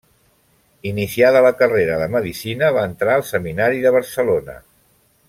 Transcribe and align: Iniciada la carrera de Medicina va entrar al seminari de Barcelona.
Iniciada 0.91 1.43
la 1.47 1.51
carrera 1.59 1.99
de 2.03 2.07
Medicina 2.15 2.71
va 2.79 2.87
entrar 2.93 3.19
al 3.19 3.27
seminari 3.33 3.85
de 3.85 3.93
Barcelona. 4.01 4.57